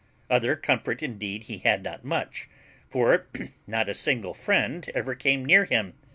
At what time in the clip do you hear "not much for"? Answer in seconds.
1.83-3.27